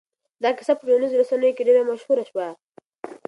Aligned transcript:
دا 0.43 0.49
کيسه 0.57 0.73
په 0.77 0.83
ټولنيزو 0.87 1.19
رسنيو 1.21 1.55
کې 1.55 1.65
ډېره 1.67 1.81
مشهوره 1.89 2.23
شوه. 2.29 2.47